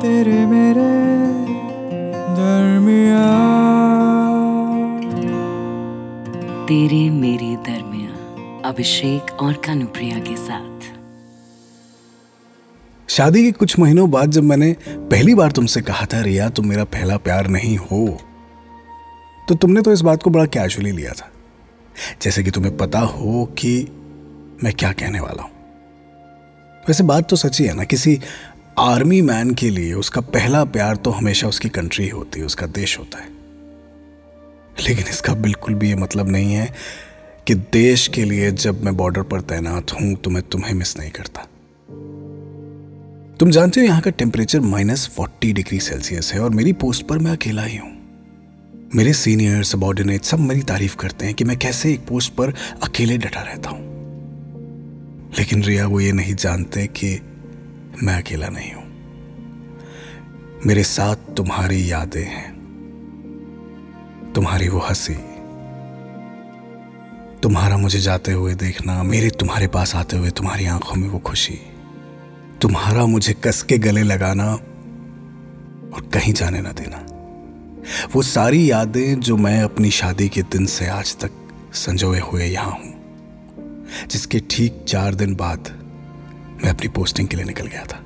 [0.00, 0.84] तेरे मेरे
[2.36, 3.24] दरमिया
[6.68, 10.88] तेरे मेरे दरमिया अभिषेक और कानुप्रिया के साथ।
[13.08, 16.84] शादी के कुछ महीनों बाद जब मैंने पहली बार तुमसे कहा था रिया तुम मेरा
[16.96, 18.06] पहला प्यार नहीं हो
[19.48, 21.30] तो तुमने तो इस बात को बड़ा कैजुअली लिया था।
[22.22, 23.78] जैसे कि तुम्हें पता हो कि
[24.64, 25.50] मैं क्या कहने वाला हूँ।
[26.88, 28.20] वैसे बात तो सच्ची है ना किसी
[28.78, 32.98] आर्मी मैन के लिए उसका पहला प्यार तो हमेशा उसकी कंट्री होती है, उसका देश
[32.98, 33.28] होता है।
[34.88, 36.74] लेकिन इसका बिल्कुल भी ये मतलब नहीं है
[37.46, 41.10] कि देश के लिए जब मैं बॉर्डर पर तैनात हूँ तो मैं तुम्हें मिस नहीं
[41.10, 41.46] करता।
[43.36, 47.18] तुम जानते हो यहाँ का temperature minus forty degree Celsius है और मेरी पोस्ट पर
[47.18, 47.92] मैं अकेला ही हूँ।
[48.94, 53.18] मेरे सीनियर सबॉर्डिनेट सब मेरी तारीफ़ करते हैं कि मैं कैसे एक पोस्ट पर अकेले
[53.18, 53.88] डटा रहता हूँ।
[55.38, 57.20] लेकिन रिया वो ये नहीं जानते कि
[58.02, 58.84] मैं अकेला नहीं हूँ।
[60.66, 62.60] मेरे साथ तुम्हारी यादें हैं।
[64.34, 65.14] तुम्हारी वो हँसी।
[67.42, 71.58] तुम्हारा मुझे जाते हुए देखना, मेरे तुम्हारे पास आते हुए तुम्हारी आँखों में वो खुशी।
[72.62, 74.52] तुम्हारा मुझे कस के गले लगाना
[75.94, 77.06] और कहीं जाने ना देना।
[78.14, 81.30] वो सारी यादें जो मैं अपनी शादी के दिन से आज तक
[81.72, 82.94] संजोए हुए यहाँ हूँ,
[84.10, 85.80] जिसके ठीक चार दिन बाद
[86.62, 88.02] मैं अपनी पोस्टिंग के लिए निकल गया था।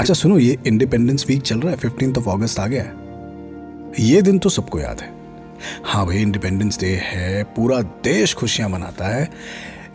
[0.00, 3.00] अच्छा सुनो, ये इंडिपेंडेंस वीक चल रहा है फिफ्टीन ऑफ़ अगस्त आ गया है।
[4.00, 5.10] ये दिन तो सबको याद है।
[5.84, 9.28] हाँ भाई इंडिपेंडेंस डे है, पूरा देश खुशियाँ मनाता है,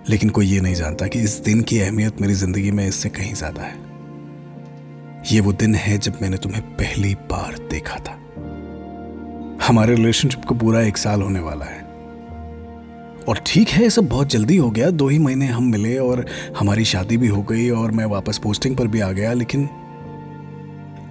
[0.09, 3.33] लेकिन कोई ये नहीं जानता कि इस दिन की अहमियत मेरी ज़िंदगी में इससे कहीं
[3.33, 3.75] ज़्यादा है।
[5.31, 8.19] ये वो दिन है जब मैंने तुम्हें पहली बार देखा था।
[9.67, 11.86] हमारे रिलेशनशिप को पूरा एक साल होने वाला है।
[13.27, 16.25] और ठीक है सब बहुत जल्दी हो गया। दो ही महीने हम मिले और
[16.57, 19.65] हमारी शादी भी हो गई और मैं वापस पोस्टिंग पर भी आ गया, लेकिन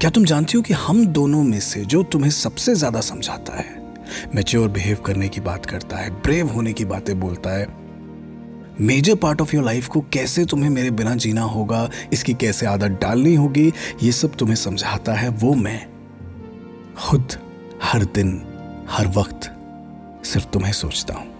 [0.00, 3.84] क्या तुम जानती हो कि हम दोनों में से जो तुम्हें सबसे ज़्यादा समझाता है
[4.34, 7.66] मेच्योर बिहेव करने की बात करता है ब्रेव होने की बातें बोलता है
[8.80, 12.98] major part of your life को कैसे तुम्हें मेरे बिना जीना होगा, इसकी कैसे आदत
[13.02, 15.80] डालनी होगी, ये सब तुम्हें समझाता है वो मैं।
[16.98, 17.32] खुद
[17.82, 18.40] हर दिन,
[18.88, 19.50] हर वक्त
[20.24, 21.35] सिर्फ़ तुम्हें सोचता हूँ।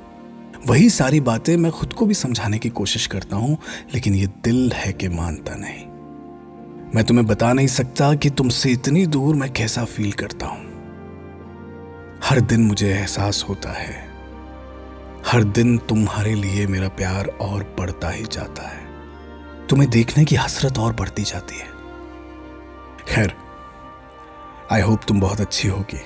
[0.66, 3.58] वही सारी बातें मैं खुद को भी समझाने की कोशिश करता हूँ,
[3.94, 5.86] लेकिन ये दिल है कि मानता नहीं।
[6.94, 10.64] मैं तुम्हें बता नहीं सकता कि तुमसे इतनी दूर मैं कैसा फील करता हूँ।
[12.24, 14.08] हर दिन मुझे एहसास होता है।
[15.26, 18.86] हर दिन तुम्हारे लिए मेरा प्यार और बढ़ता ही जाता है।
[19.66, 21.68] तुम्हें देखने की हसरत और बढ़ती जाती है।
[23.08, 23.32] खैर
[24.70, 26.00] आई होप तुम बहुत अच्छी होगी।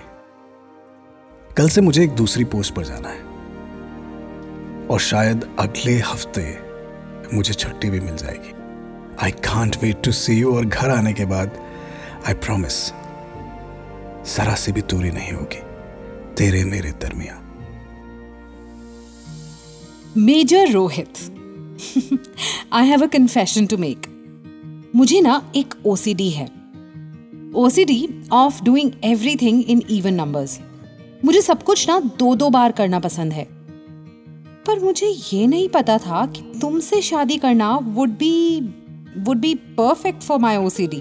[1.56, 3.30] कल से मुझे एक दूसरी पोस्ट पर जाना है।
[4.91, 6.45] और शायद अगले हफ़्ते
[7.34, 8.53] मुझे छुट्टी भी मिल जाएगी।
[9.25, 11.59] I can't wait to see you और घर आने के बाद
[12.28, 12.87] आई प्रॉमिस
[14.37, 15.62] जरा से भी दूरी नहीं होगी।
[16.37, 17.41] तेरे मेरे दरमिया
[20.17, 21.19] major Rohit
[22.72, 24.07] I have a confession to make
[24.97, 26.49] मुझे ना एक ओसीडी है।
[27.57, 30.59] OCD of doing everything in even numbers
[31.25, 33.47] मुझे सब कुछ ना दो दो बार करना पसंद है।
[34.66, 38.60] पर मुझे ये नहीं पता था कि तुमसे शादी करना would be
[39.19, 41.00] would be perfect for my OCD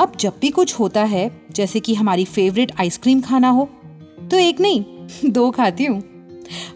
[0.00, 3.68] अब जब भी कुछ होता है, जैसे कि हमारी फेवरेट आइसक्रीम खाना हो
[4.30, 4.84] तो एक नहीं,
[5.30, 6.02] दो खाती हूँ।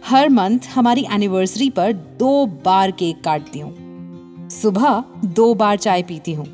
[0.05, 6.33] हर मंथ हमारी एनिवर्सरी पर दो बार केक काटती हूँ। सुबह दो बार चाय पीती
[6.33, 6.47] हूँ,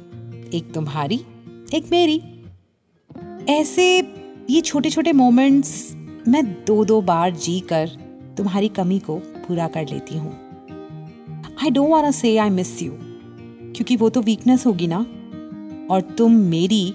[0.55, 1.21] एक तुम्हारी,
[1.75, 2.21] एक मेरी।
[3.49, 3.87] ऐसे
[4.51, 5.95] ये छोटे छोटे मोमेंट्स
[6.29, 7.91] मैं दो दो बार जी कर
[8.37, 10.33] तुम्हारी कमी को पूरा कर लेती हूँ।
[11.63, 12.93] I don't want say I miss you
[13.73, 15.07] क्योंकि वो तो वीकनेस होगी ना।
[15.91, 16.95] और तुम मेरी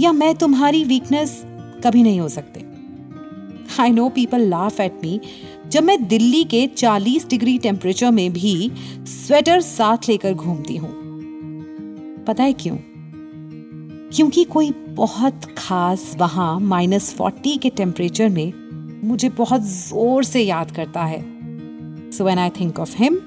[0.00, 1.42] या मैं तुम्हारी वीकनेस
[1.84, 2.64] कभी नहीं हो सकते।
[3.82, 5.20] I know people laugh at me
[5.68, 10.94] जब मैं दिल्ली के 40 डिग्री टेम्परेचर में भी स्वेटर साथ लेकर घूमती हूँ।
[12.24, 12.76] पता है क्यों?
[14.12, 18.52] क्योंकि कोई बहुत खास वहाँ माइनस फोर्टी के टेम्परेचर में
[19.04, 21.20] मुझे बहुत ज़ोर से याद करता है।
[22.10, 23.18] So when I think of him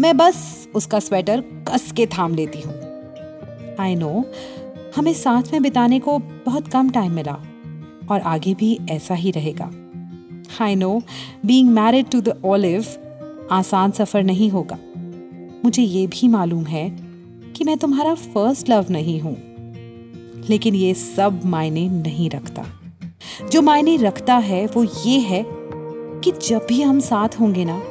[0.00, 2.74] मैं बस उसका स्वेटर कस के थाम लेती हूँ।
[3.80, 4.24] आई नो
[4.96, 7.36] हमें साथ में बिताने को बहुत कम टाइम मिला,
[8.10, 9.70] और आगे भी ऐसा ही रहेगा।
[10.60, 11.00] I know
[11.46, 12.86] being married to the olive
[13.52, 14.78] आसान सफ़र नहीं होगा।
[15.64, 16.88] मुझे ये भी मालूम है
[17.52, 19.36] कि मैं तुम्हारा फ़र्स्ट लव नहीं हूँ,
[20.48, 22.64] लेकिन ये सब मायने नहीं रखता।
[23.52, 25.44] जो मायने रखता है वो ये है
[26.20, 27.82] कि जब भी हम साथ होंगे ना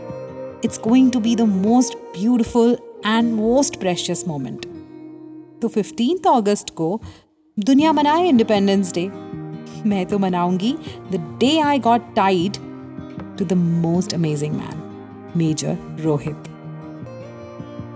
[0.65, 4.65] it's going to be the most beautiful and most precious moment
[5.61, 7.01] तो फिफ्टीन अगस्त को
[7.59, 9.07] दुनिया मनाए इंडिपेंडेंस डे
[9.89, 10.77] मैं तो मनाऊँगी
[11.11, 12.53] the day I got tied
[13.37, 14.83] to the most amazing man
[15.37, 16.43] major Rohit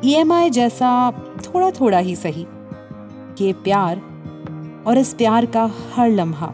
[0.06, 2.46] EMI जैसा थोड़ा थोड़ा ही सही.
[3.42, 4.02] ये प्यार
[4.88, 6.54] और इस प्यार का हर लम्हा